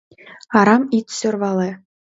Арам 0.59 0.83
ит 0.97 1.07
сӧрвале... 1.17 1.71